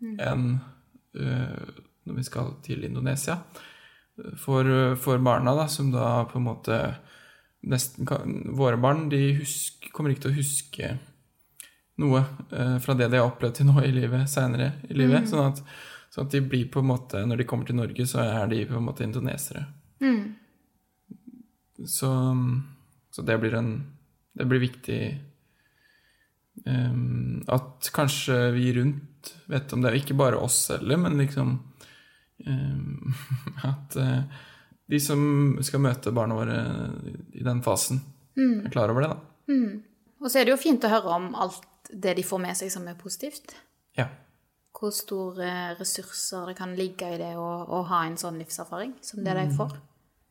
enn 0.00 0.46
uh, 1.18 1.66
når 2.06 2.16
vi 2.16 2.24
skal 2.24 2.54
til 2.64 2.86
Indonesia. 2.86 3.36
For, 4.38 4.68
for 5.02 5.18
barna, 5.18 5.56
da, 5.58 5.66
som 5.68 5.90
da 5.90 6.22
på 6.30 6.38
en 6.38 6.46
måte 6.46 6.76
nesten 7.66 8.06
kan, 8.06 8.36
Våre 8.54 8.76
barn 8.76 9.08
de 9.10 9.32
husk, 9.40 9.88
kommer 9.92 10.12
ikke 10.12 10.28
til 10.28 10.34
å 10.34 10.38
huske 10.38 10.90
noe 12.02 12.20
eh, 12.50 12.76
fra 12.82 12.96
det 12.98 13.08
de 13.10 13.20
har 13.20 13.28
opplevd 13.28 13.60
til 13.60 13.68
nå 13.70 13.82
i 13.84 13.92
livet, 13.94 14.26
seinere 14.30 14.72
i 14.90 14.96
livet. 14.98 15.28
Sånn, 15.30 15.52
at, 15.52 15.62
sånn 16.14 16.26
at 16.26 16.34
de 16.34 16.42
blir 16.42 16.66
på 16.70 16.82
en 16.82 16.90
måte 16.90 17.22
Når 17.26 17.42
de 17.42 17.46
kommer 17.48 17.68
til 17.68 17.78
Norge, 17.78 18.06
så 18.10 18.22
er 18.24 18.48
de 18.50 18.64
på 18.70 18.78
en 18.78 18.86
måte 18.86 19.06
indonesere. 19.06 19.66
Så, 21.90 22.10
så 23.10 23.22
det 23.26 23.38
blir 23.42 23.54
en 23.58 23.72
Det 24.34 24.46
blir 24.50 24.62
viktig 24.62 24.98
um, 26.66 27.42
at 27.46 27.90
kanskje 27.94 28.38
vi 28.54 28.72
rundt 28.74 29.30
vet 29.46 29.72
om 29.72 29.82
det, 29.82 29.94
ikke 29.94 30.16
bare 30.18 30.40
oss 30.42 30.56
selv, 30.66 30.96
men 30.98 31.18
liksom 31.20 31.54
At 33.70 33.96
eh, 34.00 34.42
de 34.90 35.00
som 35.00 35.20
skal 35.64 35.82
møte 35.84 36.12
barna 36.14 36.36
våre 36.36 36.58
i 37.32 37.44
den 37.44 37.62
fasen, 37.64 38.02
er 38.36 38.72
klar 38.74 38.90
over 38.92 39.04
det, 39.04 39.14
da. 39.14 39.20
Og 40.24 40.30
så 40.30 40.40
er 40.40 40.46
det 40.46 40.54
jo 40.54 40.60
fint 40.60 40.84
å 40.84 40.90
høre 40.90 41.14
om 41.14 41.32
alt 41.36 41.88
det 41.92 42.16
de 42.18 42.24
får 42.26 42.40
med 42.42 42.56
seg 42.58 42.72
som 42.72 42.86
er 42.88 42.98
positivt. 42.98 43.54
Ja. 43.96 44.08
Hvor 44.74 44.92
store 44.94 45.76
ressurser 45.78 46.50
det 46.50 46.56
kan 46.58 46.74
ligge 46.76 47.10
i 47.14 47.18
det 47.20 47.34
å, 47.38 47.48
å 47.68 47.82
ha 47.90 48.04
en 48.08 48.16
sånn 48.20 48.40
livserfaring 48.40 48.96
som 49.04 49.22
det 49.24 49.36
de 49.38 49.44
får. 49.54 49.76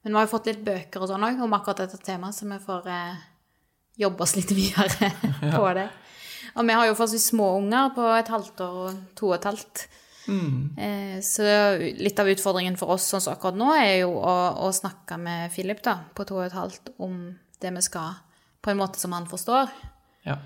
Men 0.04 0.12
vi 0.12 0.20
har 0.20 0.26
jo 0.26 0.34
fått 0.34 0.50
litt 0.52 0.64
bøker 0.66 1.04
og 1.04 1.12
sånn 1.14 1.24
òg 1.24 1.44
om 1.46 1.56
akkurat 1.56 1.86
dette 1.86 2.02
temaet, 2.04 2.36
så 2.36 2.48
vi 2.50 2.60
får 2.60 2.90
eh, 2.92 3.22
jobbe 4.04 4.26
oss 4.26 4.36
litt 4.36 4.52
videre 4.60 5.14
på 5.56 5.68
det. 5.78 5.88
Og 6.54 6.68
vi 6.68 6.76
har 6.78 6.90
jo 6.90 6.96
forholdsvis 6.98 7.30
små 7.32 7.54
unger 7.62 7.94
på 7.96 8.08
et 8.18 8.34
halvt 8.34 8.66
år 8.66 8.80
og 8.82 9.04
to 9.18 9.30
og 9.32 9.38
et 9.38 9.48
halvt. 9.50 9.86
Eh, 10.80 11.18
så 11.26 11.44
litt 12.00 12.20
av 12.20 12.30
utfordringen 12.32 12.78
for 12.80 12.96
oss 12.96 13.10
sånn 13.12 13.22
som 13.22 13.34
akkurat 13.36 13.58
nå, 13.60 13.70
er 13.76 13.98
jo 14.04 14.14
å, 14.18 14.36
å 14.68 14.72
snakke 14.76 15.18
med 15.20 15.52
Philip 15.52 15.82
da, 15.84 15.98
på 16.16 16.26
to 16.30 16.38
og 16.40 16.46
et 16.48 16.56
halvt 16.58 16.94
om 17.04 17.18
det 17.62 17.72
vi 17.76 17.84
skal 17.84 18.20
på 18.64 18.72
en 18.72 18.80
måte 18.80 19.00
som 19.00 19.12
han 19.16 19.28
forstår. 19.28 19.72
Ja. 20.24 20.38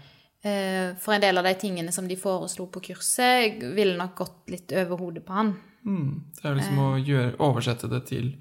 Eh, 0.41 0.95
For 1.01 1.13
en 1.13 1.21
del 1.21 1.37
av 1.37 1.45
de 1.45 1.53
tingene 1.61 1.91
som 1.93 2.07
de 2.09 2.17
foreslo 2.17 2.65
på 2.73 2.81
kurset, 2.89 3.61
ville 3.77 3.97
nok 3.97 4.15
gått 4.17 4.53
litt 4.53 4.73
over 4.73 4.97
hodet 4.97 5.25
på 5.25 5.33
han. 5.37 5.53
Mm. 5.85 6.13
Det 6.41 6.45
er 6.49 6.57
liksom 6.57 6.79
å 6.83 6.87
gjøre, 6.97 7.35
oversette 7.45 7.89
det 7.91 8.01
til 8.09 8.31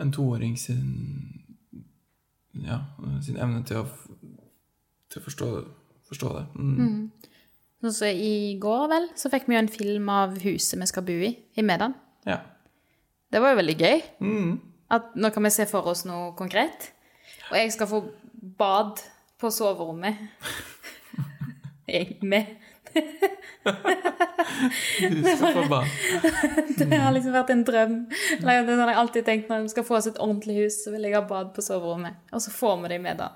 en 0.00 0.12
toåring 0.12 0.56
sin 0.60 1.42
Ja, 2.56 2.78
sin 3.20 3.36
evne 3.36 3.60
til 3.68 3.82
å, 3.82 3.88
til 5.12 5.20
å 5.20 5.24
forstå, 5.26 5.48
forstå 6.08 6.30
det. 6.38 6.44
Mm. 6.56 7.10
Sånn 7.84 7.92
som 7.92 8.08
i 8.08 8.56
går, 8.60 8.86
vel, 8.92 9.08
så 9.18 9.30
fikk 9.32 9.48
vi 9.48 9.56
jo 9.56 9.62
en 9.62 9.72
film 9.72 10.08
av 10.12 10.38
huset 10.42 10.78
vi 10.80 10.88
skal 10.88 11.04
bo 11.06 11.16
i, 11.26 11.34
i 11.56 11.64
Medan. 11.66 11.94
Ja. 12.26 12.40
Det 13.32 13.42
var 13.42 13.52
jo 13.52 13.60
veldig 13.60 13.76
gøy. 13.76 14.04
Mm. 14.24 14.54
At 14.96 15.16
nå 15.18 15.30
kan 15.34 15.44
vi 15.44 15.52
se 15.52 15.66
for 15.68 15.88
oss 15.90 16.06
noe 16.08 16.30
konkret. 16.38 16.90
Og 17.50 17.58
jeg 17.58 17.74
skal 17.74 17.90
få 17.90 18.00
bad 18.58 19.02
på 19.40 19.50
soverommet. 19.52 20.22
Jeg 21.86 22.16
med. 22.22 22.56
Du 25.00 25.22
skal 25.36 25.52
få 25.54 25.68
bad. 25.70 25.86
Det 26.78 26.98
har 26.98 27.12
liksom 27.14 27.34
vært 27.34 27.52
en 27.54 27.62
drøm. 27.66 27.96
Det 28.40 28.46
har 28.48 28.90
jeg 28.90 28.98
alltid 28.98 29.26
tenkt 29.28 29.52
når 29.52 29.66
vi 29.66 29.72
skal 29.74 29.86
få 29.86 29.98
oss 30.00 30.08
et 30.10 30.18
ordentlig 30.18 30.56
hus, 30.64 30.80
så 30.82 30.90
vil 30.94 31.06
jeg 31.06 31.14
ha 31.14 31.22
bad 31.28 31.52
på 31.54 31.62
soverommet. 31.62 32.18
Og 32.34 32.42
så 32.42 32.50
får 32.50 32.80
vi 32.82 32.90
det 32.90 32.98
i 32.98 33.14
da. 33.20 33.28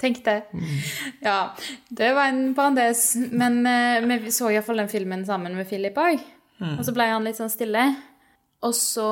Tenk 0.00 0.24
det. 0.26 0.42
Ja, 1.24 1.54
det 1.88 2.10
var 2.12 2.28
en 2.28 2.50
parentes. 2.54 3.14
Men 3.16 3.62
uh, 3.64 4.18
vi 4.20 4.32
så 4.34 4.50
iallfall 4.52 4.82
den 4.82 4.92
filmen 4.92 5.24
sammen 5.28 5.56
med 5.56 5.68
Philip 5.70 5.96
òg. 5.96 6.20
Og 6.60 6.84
så 6.84 6.92
ble 6.96 7.08
han 7.10 7.24
litt 7.24 7.38
sånn 7.38 7.52
stille. 7.52 7.82
Og 8.64 8.74
så, 8.76 9.06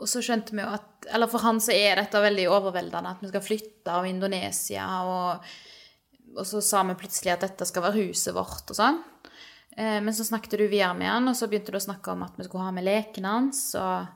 og 0.00 0.06
så 0.10 0.22
skjønte 0.22 0.54
vi 0.54 0.62
jo 0.62 0.68
at 0.70 1.08
Eller 1.10 1.26
for 1.30 1.42
han 1.42 1.58
så 1.62 1.74
er 1.74 1.98
dette 1.98 2.20
veldig 2.22 2.44
overveldende 2.54 3.10
at 3.14 3.22
vi 3.22 3.30
skal 3.30 3.42
flytte 3.42 3.94
av 3.94 4.06
Indonesia, 4.06 4.84
og, 5.06 5.48
og 6.34 6.46
så 6.46 6.62
sa 6.62 6.82
vi 6.86 6.96
plutselig 6.98 7.34
at 7.34 7.44
dette 7.46 7.66
skal 7.68 7.84
være 7.84 8.06
huset 8.08 8.34
vårt 8.34 8.70
og 8.74 8.78
sånn. 8.78 8.98
Uh, 9.78 9.98
Men 10.02 10.10
så 10.14 10.26
snakket 10.26 10.58
du 10.58 10.64
videre 10.66 10.94
med 10.98 11.10
han, 11.10 11.30
og 11.30 11.38
så 11.38 11.46
begynte 11.50 11.74
du 11.74 11.78
å 11.78 11.86
snakke 11.86 12.14
om 12.14 12.26
at 12.26 12.38
vi 12.38 12.46
skulle 12.48 12.66
ha 12.66 12.74
med 12.74 12.86
lekene 12.86 13.34
hans, 13.38 13.62
og 13.78 14.06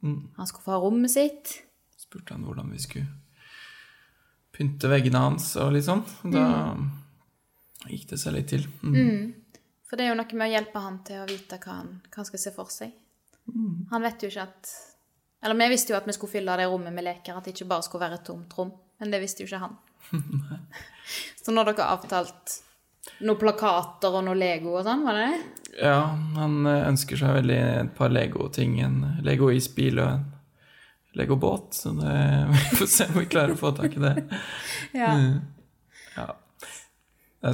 han 0.00 0.48
skulle 0.48 0.64
få 0.64 0.76
ha 0.76 0.80
rommet 0.80 1.12
sitt. 1.12 1.56
Spurte 1.98 2.36
han 2.36 2.44
hvordan 2.46 2.70
vi 2.72 2.80
skulle 2.80 3.08
pynte 4.58 4.90
veggene 4.90 5.22
hans 5.22 5.52
og 5.62 5.70
litt 5.76 5.86
sånn. 5.86 6.02
Da 6.34 6.46
gikk 7.86 8.08
det 8.10 8.18
seg 8.20 8.34
litt 8.34 8.50
til. 8.50 8.66
Mm. 8.82 9.34
For 9.88 9.96
det 9.96 10.04
er 10.04 10.12
jo 10.12 10.18
noe 10.18 10.38
med 10.38 10.48
å 10.48 10.52
hjelpe 10.52 10.82
han 10.84 10.98
til 11.06 11.22
å 11.22 11.28
vite 11.28 11.60
hva 11.62 11.78
han, 11.80 11.92
hva 12.08 12.20
han 12.20 12.28
skal 12.28 12.42
se 12.42 12.52
for 12.56 12.72
seg. 12.72 12.92
Han 13.92 14.04
vet 14.04 14.22
jo 14.22 14.28
ikke 14.28 14.44
at 14.44 14.70
Eller 15.40 15.56
vi 15.56 15.68
visste 15.72 15.94
jo 15.94 15.96
at 15.96 16.04
vi 16.04 16.12
skulle 16.12 16.32
fylle 16.32 16.56
det 16.58 16.66
rommet 16.68 16.92
med 16.92 17.06
leker, 17.06 17.36
at 17.38 17.46
det 17.46 17.54
ikke 17.54 17.68
bare 17.70 17.84
skulle 17.86 18.02
være 18.02 18.18
et 18.18 18.24
tomt 18.26 18.56
rom. 18.58 18.72
Men 18.98 19.12
det 19.14 19.20
visste 19.22 19.44
jo 19.44 19.46
ikke 19.46 19.60
han. 19.62 19.76
Så 21.44 21.54
når 21.54 21.70
dere 21.70 21.86
avtalt 21.94 22.56
noen 23.22 23.38
plakater 23.38 24.18
og 24.18 24.24
noe 24.26 24.36
Lego 24.36 24.74
og 24.74 24.82
sånn, 24.84 25.04
var 25.06 25.16
det 25.16 25.28
det? 25.28 25.68
Ja, 25.86 26.00
han 26.34 26.66
ønsker 26.66 27.20
seg 27.20 27.36
veldig 27.38 27.58
et 27.84 27.94
par 27.94 28.10
Lego-ting. 28.10 28.80
En 28.82 28.98
Lego-isbil 29.22 30.02
og 30.02 30.10
en 30.10 30.26
Lego-båt. 31.18 31.74
Så 31.74 31.92
det, 31.98 32.16
vi 32.54 32.76
får 32.80 32.90
se 32.94 33.06
om 33.10 33.20
vi 33.20 33.28
klarer 33.30 33.54
å 33.54 33.60
få 33.60 33.74
tak 33.76 33.96
i 33.96 34.04
det. 34.04 34.16
Ja. 34.96 35.12
Ja. 36.16 36.32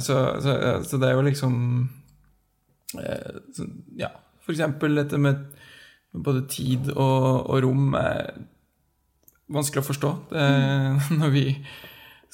Så, 0.01 0.15
så, 0.41 0.53
så 0.87 0.97
det 0.97 1.09
er 1.09 1.13
jo 1.13 1.25
liksom 1.27 1.55
eh, 2.97 3.35
så, 3.53 3.67
Ja, 3.99 4.09
for 4.41 4.55
eksempel 4.55 4.97
dette 4.97 5.19
med 5.21 5.43
både 6.15 6.45
tid 6.49 6.89
og, 6.95 7.51
og 7.51 7.59
rom 7.65 7.93
er 7.99 8.31
vanskelig 9.51 9.83
å 9.83 9.89
forstå. 9.89 10.11
Det, 10.31 10.45
når 11.19 11.33
vi, 11.35 11.45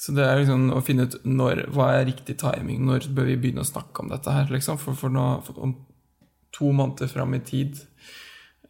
så 0.00 0.14
det 0.16 0.26
er 0.26 0.40
liksom 0.40 0.70
å 0.72 0.82
finne 0.84 1.08
ut 1.08 1.18
når, 1.28 1.66
hva 1.74 1.92
er 1.98 2.08
riktig 2.08 2.38
timing, 2.40 2.84
når 2.88 3.10
bør 3.12 3.28
vi 3.32 3.38
begynne 3.40 3.66
å 3.66 3.68
snakke 3.68 4.04
om 4.04 4.12
dette 4.12 4.32
her, 4.32 4.48
liksom. 4.52 4.80
For, 4.80 4.96
for, 4.98 5.12
nå, 5.12 5.26
for 5.46 5.60
om 5.62 5.76
to 6.56 6.72
måneder 6.72 7.10
fram 7.10 7.36
i 7.36 7.42
tid 7.44 7.80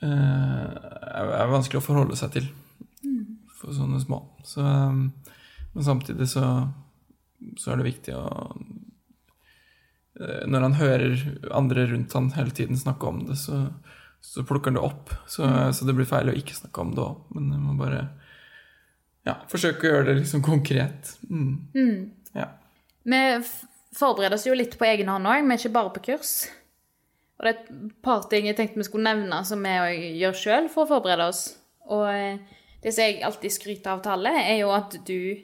er, 0.09 1.31
er 1.39 1.53
vanskelig 1.53 1.81
å 1.81 1.85
forholde 1.85 2.19
seg 2.19 2.35
til 2.37 2.51
for 3.63 3.75
sånne 3.77 4.01
små. 4.03 4.21
Så, 4.45 4.61
um, 4.61 5.13
men 5.73 5.87
samtidig 5.87 6.29
så, 6.33 6.47
så 7.59 7.73
er 7.73 7.81
det 7.81 7.89
viktig 7.89 8.15
å 8.19 8.25
eh, 10.21 10.43
Når 10.51 10.67
han 10.67 10.79
hører 10.81 11.23
andre 11.55 11.87
rundt 11.93 12.17
han 12.19 12.33
hele 12.37 12.55
tiden 12.55 12.79
snakke 12.79 13.09
om 13.09 13.23
det, 13.29 13.39
så, 13.41 13.65
så 14.21 14.45
plukker 14.49 14.73
han 14.73 14.81
det 14.81 14.87
opp. 14.87 15.15
Så, 15.27 15.47
så 15.73 15.89
det 15.89 15.97
blir 15.97 16.09
feil 16.09 16.33
å 16.33 16.37
ikke 16.37 16.59
snakke 16.59 16.85
om 16.85 16.95
det 16.97 17.05
òg. 17.05 17.23
Men 17.37 17.53
jeg 17.55 17.63
må 17.63 17.77
bare 17.81 18.03
ja, 19.29 19.39
forsøke 19.51 19.87
å 19.87 19.95
gjøre 19.95 20.09
det 20.11 20.19
liksom 20.25 20.43
konkret. 20.45 21.15
Mm. 21.31 22.11
Ja. 22.35 22.51
Vi 23.07 23.23
forbereder 23.97 24.37
oss 24.37 24.49
jo 24.49 24.57
litt 24.59 24.75
på 24.79 24.89
egen 24.89 25.11
hånd 25.13 25.31
òg, 25.31 25.47
men 25.47 25.61
ikke 25.61 25.77
bare 25.79 25.95
på 25.95 26.05
kurs. 26.11 26.35
Og 27.43 27.49
det 27.49 27.53
er 27.53 27.59
et 27.59 27.95
par 28.07 28.23
ting 28.31 28.47
jeg 28.47 28.55
tenkte 28.55 28.79
vi 28.79 28.87
skulle 28.87 29.11
nevne 29.11 29.41
som 29.47 29.65
vi 29.67 29.73
òg 29.83 30.05
gjør 30.21 30.37
sjøl 30.39 30.69
for 30.71 30.85
å 30.85 30.91
forberede 30.95 31.27
oss. 31.27 31.41
Og 31.91 32.07
eh, 32.07 32.61
det 32.85 32.95
som 32.95 33.09
jeg 33.09 33.25
alltid 33.27 33.55
skryter 33.57 33.97
av 33.97 34.05
tallet, 34.05 34.39
er 34.47 34.61
jo 34.61 34.71
at 34.75 34.95
du 35.09 35.35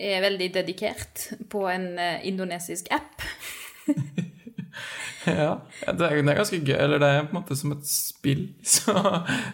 er 0.00 0.24
veldig 0.24 0.48
dedikert 0.54 1.26
på 1.52 1.66
en 1.68 1.92
eh, 2.00 2.24
indonesisk 2.32 2.88
app. 2.96 3.28
Ja, 5.26 5.60
ja, 5.84 5.92
det, 5.92 6.06
er, 6.06 6.22
det 6.24 6.32
er 6.32 6.38
ganske 6.38 6.58
gøy. 6.64 6.76
Eller 6.80 7.00
det 7.02 7.08
er 7.12 7.26
på 7.26 7.34
en 7.34 7.38
måte 7.42 7.56
som 7.58 7.74
et 7.74 7.84
spill. 7.84 8.46
Så, 8.70 8.94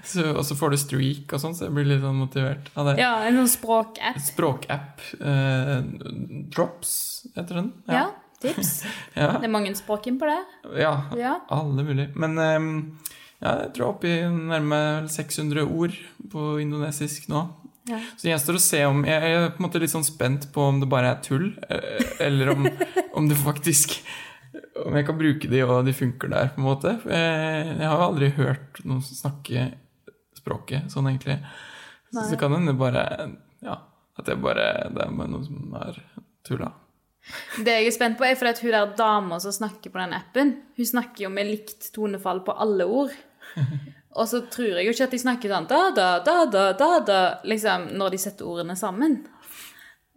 så, 0.07 0.27
og 0.37 0.45
så 0.47 0.55
får 0.59 0.73
du 0.73 0.77
streak 0.79 1.33
og 1.35 1.43
sånn, 1.43 1.57
så 1.59 1.67
jeg 1.67 1.75
blir 1.75 1.89
litt 1.89 2.05
sånn 2.05 2.21
motivert 2.21 2.69
av 2.79 2.91
det. 2.91 2.95
Ja, 3.01 3.11
en 3.27 3.41
sånn 3.41 3.51
språkapp. 3.51 4.21
Språkapp. 4.23 5.03
Eh, 5.19 5.73
Drops 6.55 6.93
heter 7.35 7.59
den. 7.59 7.73
Ja, 7.91 8.05
tips. 8.43 8.79
Ja. 9.17 9.31
Det 9.41 9.49
er 9.49 9.53
mange 9.53 9.73
språk 9.79 10.07
inn 10.11 10.19
på 10.21 10.29
det. 10.29 10.41
ja. 10.83 10.95
Ja. 11.17 11.39
Alle 11.53 11.85
mulig. 11.87 12.11
Men 12.21 12.37
um, 12.39 12.73
ja, 13.41 13.53
jeg 13.63 13.73
tror 13.77 13.83
jeg 13.83 13.87
er 13.87 13.93
oppe 13.93 14.11
i 14.11 14.49
nærmere 14.51 15.09
600 15.13 15.65
ord 15.65 15.97
på 16.33 16.51
indonesisk 16.61 17.29
nå. 17.33 17.47
Ja. 17.87 18.01
Så 18.17 18.27
det 18.27 18.33
gjenstår 18.33 18.57
å 18.59 18.63
se 18.65 18.79
om 18.89 19.05
Jeg 19.07 19.27
er 19.31 19.45
på 19.55 19.61
en 19.61 19.65
måte 19.69 19.79
litt 19.79 19.93
sånn 19.93 20.07
spent 20.07 20.49
på 20.55 20.65
om 20.73 20.81
det 20.83 20.89
bare 20.91 21.13
er 21.13 21.21
tull, 21.23 21.53
eh, 21.71 22.17
eller 22.25 22.51
om, 22.57 22.65
om 23.19 23.29
det 23.31 23.37
faktisk 23.39 24.01
Om 24.83 24.97
jeg 24.99 25.07
kan 25.07 25.19
bruke 25.21 25.51
de, 25.53 25.61
og 25.63 25.87
de 25.87 25.95
funker 25.95 26.33
der, 26.33 26.51
på 26.55 26.61
en 26.61 26.67
måte. 26.67 26.95
Jeg, 27.07 27.77
har 27.81 27.95
jo 28.01 28.07
aldri 28.09 28.31
hørt 28.39 28.81
noen 28.85 29.05
snakke 29.05 29.69
språket 30.37 30.91
sånn, 30.93 31.11
egentlig. 31.11 31.39
Så 32.11 32.23
kan 32.23 32.33
det 32.33 32.41
kan 32.41 32.57
hende 32.57 32.77
bare 32.79 33.05
Ja, 33.65 33.79
at 34.17 34.29
jeg 34.31 34.41
bare 34.41 34.67
Det 34.95 35.05
er 35.05 35.17
bare 35.21 35.33
noe 35.33 35.45
som 35.45 35.77
er 35.81 36.01
tulla. 36.47 36.73
Det 37.57 37.73
jeg 37.73 37.89
er 37.89 37.95
spent 37.95 38.19
på, 38.19 38.27
er 38.27 38.39
fordi 38.39 38.53
at 38.53 38.63
hun 38.63 38.75
der 38.75 38.93
dama 38.99 39.39
som 39.43 39.55
snakker 39.55 39.93
på 39.93 39.99
den 39.99 40.15
appen, 40.17 40.53
hun 40.77 40.89
snakker 40.89 41.27
jo 41.27 41.31
med 41.33 41.51
likt 41.51 41.89
tonefall 41.95 42.45
på 42.47 42.55
alle 42.55 42.87
ord. 42.87 43.15
Og 44.17 44.29
så 44.29 44.41
tror 44.53 44.79
jeg 44.79 44.87
jo 44.87 44.95
ikke 44.95 45.09
at 45.09 45.15
de 45.15 45.21
snakker 45.21 45.53
sånn 45.53 45.67
da, 45.69 45.81
da, 45.93 46.11
da, 46.25 46.37
da, 46.49 46.67
da, 46.77 46.91
da, 47.05 47.19
liksom, 47.45 47.91
når 48.01 48.15
de 48.15 48.21
setter 48.23 48.49
ordene 48.49 48.77
sammen. 48.79 49.19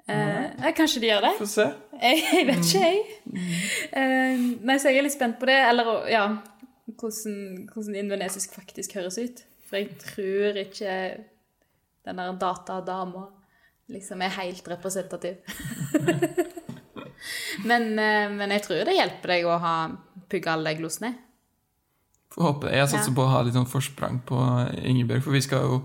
Eh, 0.10 0.70
kanskje 0.78 1.04
de 1.04 1.10
gjør 1.12 1.26
det? 1.28 1.34
Få 1.42 1.48
se. 1.50 1.66
Jeg, 2.00 2.22
jeg 2.32 2.46
vet 2.48 2.64
ikke, 2.64 2.86
jeg. 2.86 3.50
Eh, 3.92 4.46
nei, 4.66 4.78
så 4.80 4.90
jeg 4.90 5.02
er 5.02 5.06
litt 5.06 5.18
spent 5.18 5.38
på 5.42 5.50
det. 5.50 5.58
Eller 5.70 5.92
ja, 6.10 6.24
hvordan, 6.96 7.36
hvordan 7.74 8.00
indonesisk 8.00 8.56
faktisk 8.56 8.96
høres 8.98 9.20
ut. 9.20 9.44
For 9.70 9.82
jeg 9.82 10.00
tror 10.02 10.64
ikke 10.64 10.96
den 12.08 12.24
der 12.24 12.40
datadama 12.42 13.28
liksom 13.90 14.24
er 14.24 14.34
helt 14.40 14.72
representativ. 14.72 15.44
men, 17.66 17.90
eh, 18.00 18.30
men 18.32 18.50
jeg 18.56 18.64
tror 18.68 18.86
det 18.88 18.96
hjelper 18.98 19.28
deg 19.36 19.46
å 19.50 19.58
ha 19.60 19.74
pugga 20.30 20.54
alle 20.56 20.74
glosene. 20.78 21.14
Får 22.34 22.44
håpe 22.46 22.68
det. 22.70 22.76
Jeg 22.78 22.90
satser 22.92 23.10
Ja. 23.10 23.16
på 23.18 23.24
å 23.26 23.32
ha 23.32 23.42
litt 23.42 23.56
sånn 23.58 23.66
forsprang 23.70 24.20
på 24.30 24.38
Ingebjørg, 24.86 25.24
for 25.26 25.32
vi 25.34 25.42
skal 25.42 25.62
jo 25.66 25.80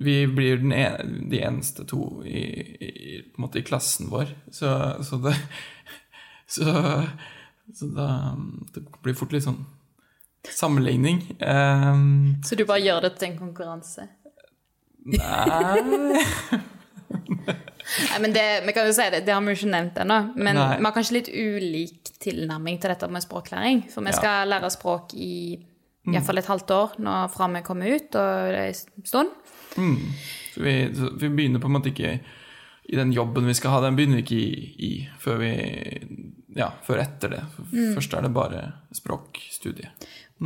Vi 0.00 0.24
blir 0.26 0.56
den 0.62 0.70
en, 0.72 1.28
de 1.28 1.40
eneste 1.42 1.84
to 1.84 2.22
i, 2.24 2.40
i, 2.80 3.22
på 3.26 3.40
en 3.40 3.42
måte 3.44 3.58
i 3.58 3.62
klassen 3.66 4.06
vår, 4.08 4.30
så, 4.54 4.70
så 5.02 5.18
det 5.20 5.34
Så, 6.46 6.64
så 7.74 7.86
da 7.96 8.06
Det 8.74 8.84
blir 9.02 9.14
fort 9.18 9.32
litt 9.34 9.44
sånn 9.44 9.66
sammenligning. 10.46 11.18
Um, 11.42 12.38
Så 12.46 12.56
du 12.56 12.64
bare 12.64 12.80
gjør 12.80 13.02
det 13.04 13.10
til 13.18 13.28
en 13.32 13.38
konkurranse. 13.42 14.06
nei 15.04 16.24
Nei, 18.10 18.18
men 18.22 18.32
det, 18.36 18.44
vi 18.66 18.72
kan 18.76 18.86
jo 18.86 18.92
si 18.96 19.06
det, 19.10 19.24
det 19.26 19.32
har 19.34 19.40
vi 19.42 19.52
jo 19.54 19.58
ikke 19.60 19.70
nevnt 19.72 19.96
ennå. 20.04 20.18
Men 20.36 20.56
Nei. 20.58 20.68
vi 20.78 20.84
har 20.86 20.94
kanskje 20.96 21.16
litt 21.18 21.30
ulik 21.32 22.12
tilnærming 22.22 22.78
til 22.80 22.92
dette 22.92 23.08
med 23.10 23.24
språklæring. 23.24 23.82
For 23.92 24.04
vi 24.06 24.12
Ja. 24.12 24.18
skal 24.20 24.48
lære 24.52 24.70
språk 24.70 25.14
i 25.14 25.32
iallfall 26.10 26.38
et 26.40 26.46
halvt 26.48 26.70
år 26.74 26.94
nå 26.98 27.14
fra 27.34 27.46
vi 27.52 27.60
kommer 27.66 27.90
ut, 27.94 28.14
og 28.14 28.50
det 28.50 28.60
er 28.60 28.68
en 28.70 29.04
stund. 29.04 29.30
mm. 29.76 30.12
så, 30.54 30.60
vi, 30.64 30.74
så 30.94 31.10
vi 31.20 31.28
begynner 31.28 31.60
på 31.62 31.68
en 31.68 31.76
måte 31.76 31.90
ikke 31.92 32.20
i 32.90 32.96
den 32.96 33.12
jobben 33.14 33.46
vi 33.46 33.54
skal 33.54 33.70
ha, 33.70 33.80
den 33.84 33.94
begynner 33.98 34.18
vi 34.18 34.22
ikke 34.24 34.40
i, 34.40 34.74
i 34.88 35.08
før 35.20 35.36
vi 35.38 35.50
Ja, 36.56 36.72
før 36.82 36.98
etter 36.98 37.30
det. 37.30 37.42
Først 37.94 38.14
er 38.18 38.22
det 38.26 38.32
bare 38.34 38.72
språkstudie. 38.96 39.92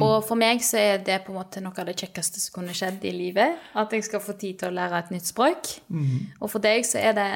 Og 0.02 0.24
for 0.26 0.34
meg 0.40 0.62
så 0.66 0.76
er 0.80 0.96
det 1.06 1.20
på 1.26 1.32
en 1.32 1.38
måte 1.38 1.60
noe 1.62 1.78
av 1.78 1.86
det 1.86 1.94
kjekkeste 2.00 2.38
som 2.42 2.54
kunne 2.56 2.74
skjedd 2.74 3.04
i 3.06 3.12
livet. 3.14 3.50
At 3.78 3.92
jeg 3.94 4.02
skal 4.06 4.20
få 4.24 4.32
tid 4.40 4.54
til 4.60 4.68
å 4.72 4.74
lære 4.74 4.98
et 5.04 5.10
nytt 5.14 5.26
språk. 5.30 5.60
Og 6.40 6.48
for 6.50 6.60
deg 6.64 6.78
så 6.88 6.96
er 6.98 7.12
det 7.18 7.28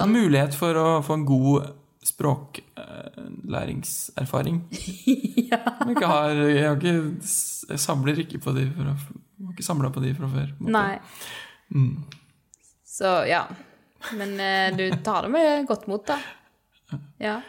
En 0.00 0.12
mulighet 0.12 0.54
for 0.56 0.72
å 0.80 1.02
få 1.04 1.12
en 1.18 1.26
god 1.28 1.62
språklæringserfaring. 2.02 4.62
ja. 5.52 5.60
Jeg, 5.86 5.96
har, 6.02 6.30
jeg, 6.32 6.66
har 6.66 6.76
ikke, 6.76 7.00
jeg 7.70 7.80
samler 7.80 8.18
ikke 8.24 8.38
på 8.42 8.50
de 8.56 8.64
fra, 8.72 8.82
jeg 8.82 8.88
har 9.46 9.52
ikke 9.54 9.66
samla 9.66 9.88
på 9.94 10.00
de 10.02 10.10
fra 10.16 10.28
før. 10.32 10.48
Nei. 10.66 10.94
Mm. 11.72 11.96
Så 12.88 13.08
ja. 13.30 13.42
Men 14.18 14.30
eh, 14.40 14.76
du 14.76 14.84
tar 15.04 15.22
det 15.22 15.30
med 15.32 15.66
godt 15.68 15.86
mot, 15.90 16.06
da. 16.06 16.18
Ja. 17.22 17.40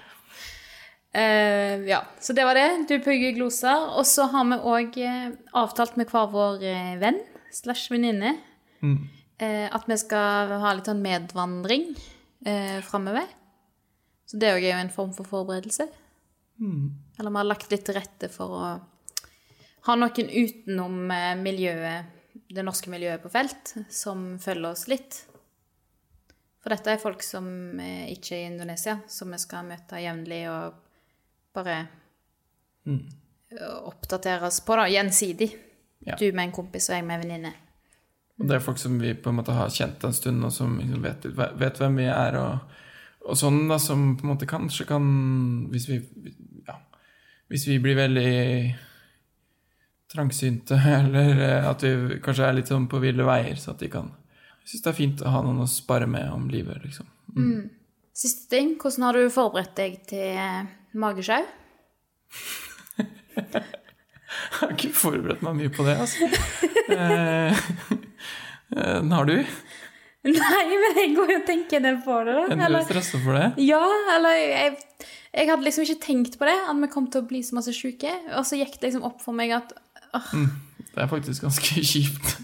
Eh, 1.14 1.86
ja, 1.86 2.06
så 2.20 2.34
det 2.34 2.46
var 2.46 2.58
det. 2.58 2.86
Du 2.90 2.98
pugger 3.00 3.36
gloser. 3.36 3.90
Og 3.98 4.06
så 4.10 4.26
har 4.32 4.48
vi 4.50 4.58
òg 4.58 4.98
eh, 4.98 5.36
avtalt 5.54 5.98
med 6.00 6.10
hver 6.10 6.32
vår 6.34 6.66
eh, 6.66 6.96
venn 7.02 7.22
slash 7.54 7.92
venninne 7.94 8.40
Mm. 8.84 9.08
at 9.72 9.86
vi 9.88 9.96
skal 9.96 10.50
ha 10.60 10.72
litt 10.76 10.90
sånn 10.90 11.00
medvandring 11.00 11.86
uh, 12.44 12.82
framover. 12.84 13.30
Så 14.28 14.36
det 14.36 14.50
òg 14.52 14.60
er 14.60 14.74
jo 14.74 14.80
en 14.82 14.92
form 14.92 15.14
for 15.16 15.24
forberedelse. 15.24 15.86
Mm. 16.60 16.90
Eller 17.16 17.32
vi 17.32 17.40
har 17.40 17.48
lagt 17.48 17.72
litt 17.72 17.86
til 17.88 17.96
rette 17.96 18.28
for 18.28 18.58
å 18.58 18.66
ha 19.88 19.96
noen 19.96 20.28
utenom 20.28 20.98
miljøet, 21.40 22.12
det 22.52 22.68
norske 22.68 22.92
miljøet 22.92 23.24
på 23.24 23.32
felt, 23.32 23.72
som 23.88 24.34
følger 24.44 24.74
oss 24.74 24.90
litt. 24.92 25.22
For 26.60 26.76
dette 26.76 26.92
er 26.92 27.00
folk 27.08 27.24
som 27.24 27.48
ikke 27.80 28.36
er 28.36 28.42
i 28.42 28.52
Indonesia, 28.52 29.00
som 29.08 29.32
vi 29.32 29.40
skal 29.40 29.64
møte 29.72 30.04
jevnlig 30.04 30.44
og 30.52 30.83
bare 31.56 31.88
Mm. 32.86 33.06
oppdateres 33.88 34.58
på, 34.66 34.76
da, 34.76 34.88
gjensidig. 34.92 35.54
Ja. 36.04 36.16
Du 36.20 36.26
med 36.36 36.50
en 36.50 36.52
kompis 36.52 36.90
og 36.90 36.96
jeg 36.98 37.06
med 37.08 37.16
en 37.16 37.22
venninne. 37.24 37.52
Og 38.40 38.48
det 38.50 38.56
er 38.58 38.64
folk 38.66 38.80
som 38.82 38.98
vi 39.00 39.14
på 39.14 39.30
en 39.30 39.38
måte 39.38 39.54
har 39.56 39.70
kjent 39.72 40.04
en 40.04 40.14
stund, 40.14 40.44
og 40.44 40.52
som 40.52 40.74
liksom 40.80 41.04
vet, 41.06 41.28
vet 41.62 41.78
hvem 41.80 41.96
vi 42.02 42.08
er, 42.10 42.36
og, 42.42 42.74
og 43.30 43.38
sånn, 43.40 43.62
da, 43.70 43.78
som 43.80 44.18
på 44.18 44.26
en 44.26 44.32
måte 44.34 44.50
kanskje 44.50 44.88
kan 44.90 45.06
Hvis 45.72 45.86
vi, 45.88 46.02
ja, 46.68 46.76
hvis 47.48 47.68
vi 47.70 47.78
blir 47.80 47.96
veldig 47.96 48.34
trangsynte, 50.14 50.76
eller 51.00 51.40
eh, 51.40 51.70
at 51.70 51.84
vi 51.86 52.20
kanskje 52.24 52.50
er 52.50 52.58
litt 52.58 52.70
sånn 52.74 52.90
på 52.92 53.00
ville 53.04 53.26
veier, 53.28 53.56
så 53.56 53.72
at 53.74 53.80
de 53.86 53.90
kan 53.94 54.12
Jeg 54.64 54.74
syns 54.74 54.84
det 54.84 54.92
er 54.92 55.00
fint 55.00 55.22
å 55.24 55.32
ha 55.34 55.42
noen 55.44 55.64
å 55.64 55.68
spare 55.70 56.08
med 56.08 56.30
om 56.32 56.46
livet, 56.52 56.84
liksom. 56.84 57.08
Siste 58.14 58.46
ting, 58.52 58.76
hvordan 58.80 59.04
har 59.08 59.18
du 59.18 59.30
forberedt 59.34 59.76
deg 59.76 59.98
til 60.08 60.38
eh, 60.40 60.68
magesjau? 60.98 61.44
Jeg 63.34 64.60
har 64.60 64.74
ikke 64.74 64.92
forberedt 64.96 65.44
meg 65.46 65.56
mye 65.58 65.72
på 65.74 65.86
det, 65.88 65.96
altså. 66.02 66.28
Eh, 66.94 67.64
eh, 68.76 69.00
har 69.14 69.28
du? 69.30 69.36
Nei, 70.24 70.64
men 70.80 70.98
jeg 71.00 71.14
går 71.18 71.32
jo 71.34 71.38
og 71.42 71.46
tenker 71.48 71.84
det 71.84 71.94
på 72.06 72.18
det, 72.28 72.36
da. 72.38 72.44
Er 72.56 72.74
du 72.74 72.80
stressa 72.88 73.20
for 73.24 73.38
det? 73.38 73.48
ja, 73.66 73.82
eller 74.16 74.38
jeg, 74.38 74.76
jeg 75.34 75.50
hadde 75.50 75.66
liksom 75.68 75.84
ikke 75.88 76.00
tenkt 76.06 76.38
på 76.40 76.48
det, 76.48 76.56
at 76.70 76.80
vi 76.84 76.90
kom 76.94 77.10
til 77.12 77.24
å 77.24 77.28
bli 77.30 77.42
så 77.44 77.58
masse 77.58 77.74
syke. 77.76 78.14
Og 78.38 78.46
så 78.48 78.60
gikk 78.60 78.78
det 78.80 78.90
liksom 78.92 79.06
opp 79.10 79.20
for 79.24 79.36
meg 79.36 79.52
at 79.58 79.74
Det 80.14 81.02
er 81.02 81.10
faktisk 81.12 81.44
ganske 81.48 81.84
kjipt. 81.92 82.36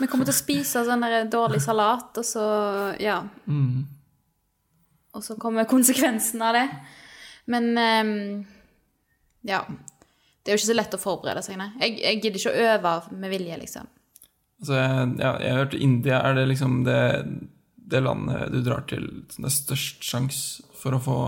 vi 0.00 0.06
kommer 0.10 0.28
til 0.28 0.34
å 0.36 0.38
spise 0.38 0.84
sånn 0.86 1.02
der 1.04 1.28
dårlig 1.32 1.62
salat, 1.64 2.12
og 2.20 2.26
så 2.26 2.46
Ja. 3.02 3.22
Mm. 3.48 3.86
Og 5.16 5.24
så 5.24 5.32
kommer 5.40 5.64
konsekvensen 5.64 6.42
av 6.44 6.52
det. 6.58 6.66
Men 7.50 7.72
ehm, 7.78 8.14
ja. 9.46 9.62
Det 10.42 10.52
er 10.52 10.56
jo 10.56 10.60
ikke 10.60 10.70
så 10.70 10.78
lett 10.78 10.94
å 10.94 11.02
forberede 11.02 11.42
seg, 11.42 11.58
nei. 11.58 11.72
Jeg, 11.82 11.96
jeg 12.04 12.20
gidder 12.22 12.40
ikke 12.40 12.52
å 12.52 12.66
øve 12.70 12.92
med 13.18 13.32
vilje, 13.34 13.56
liksom. 13.62 13.88
Altså, 14.60 14.76
jeg, 14.78 15.08
ja, 15.20 15.32
jeg 15.42 15.52
har 15.52 15.64
hørt 15.64 15.74
India 15.74 16.20
er 16.22 16.36
det 16.38 16.44
liksom 16.52 16.76
det, 16.86 17.00
det 17.76 18.02
landet 18.04 18.54
du 18.54 18.60
drar 18.64 18.86
til 18.88 19.08
som 19.32 19.44
det 19.44 19.50
er 19.50 19.56
størst 19.56 20.06
sjanse 20.06 20.76
for 20.78 20.96
å 20.96 21.02
få 21.02 21.18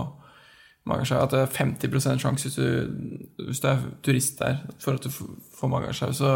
magesjau. 0.89 1.19
At 1.21 1.35
det 1.35 1.43
er 1.43 1.57
50 1.57 2.23
sjanse 2.23 2.47
hvis 2.47 2.57
du, 2.57 3.41
hvis 3.45 3.61
du 3.63 3.67
er 3.69 3.83
turist 4.05 4.39
der 4.41 4.63
for 4.81 4.97
at 4.97 5.05
du 5.05 5.11
får 5.11 5.71
magesjau. 5.71 6.13
Så 6.15 6.31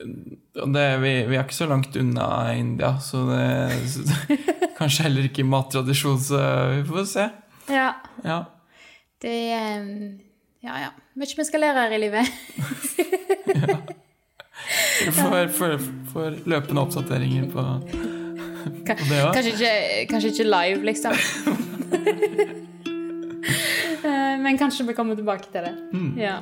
det, 0.00 0.86
vi, 1.04 1.12
vi 1.28 1.36
er 1.36 1.44
ikke 1.44 1.56
så 1.56 1.68
langt 1.70 1.96
unna 2.00 2.54
India, 2.56 2.94
så 3.00 3.26
det, 3.30 3.44
så 3.92 4.06
Kanskje 4.80 5.04
heller 5.04 5.28
ikke 5.28 5.44
mattradisjon, 5.44 6.16
så 6.24 6.40
vi 6.72 6.84
får 6.88 7.06
se. 7.10 7.26
Ja. 7.68 7.90
Ja. 8.24 8.38
Det 9.22 9.52
ehm, 9.52 10.20
Ja, 10.62 10.76
ja. 10.80 10.90
Om 11.16 11.22
jeg 11.24 11.46
skal 11.46 11.60
lære 11.60 11.80
her 11.88 11.92
i 11.96 11.98
livet. 12.00 12.26
ja. 15.04 15.10
får, 15.10 15.78
får 16.12 16.36
løpende 16.46 16.82
oppdateringer 16.84 17.46
på, 17.52 17.64
på 18.84 18.96
det 19.08 19.20
òg. 19.24 19.32
Kanskje 19.36 19.52
ikke, 19.54 19.72
kanskje 20.10 20.32
ikke 20.34 20.50
live, 20.50 20.84
liksom. 20.90 21.12
Eh, 24.00 24.36
Men 24.40 24.56
kanskje 24.58 24.86
vi 24.88 24.94
kommer 24.96 25.14
tilbake 25.14 25.50
til 25.52 25.66
det. 25.66 25.74
Ja. 26.16 26.38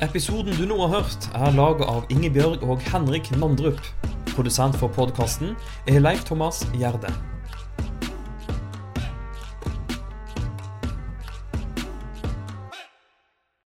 Episoden 0.00 0.56
du 0.56 0.64
nå 0.68 0.78
har 0.86 1.02
hørt, 1.02 1.28
er 1.36 1.52
laget 1.52 1.84
av 1.84 2.08
Ingebjørg 2.08 2.64
og 2.64 2.80
Henrik 2.88 3.28
Nandrup. 3.36 3.84
Produsent 4.32 4.76
for 4.80 4.88
podkasten 4.88 5.52
er 5.84 6.00
Leif 6.00 6.24
Thomas 6.24 6.64
Gjerde. 6.72 7.12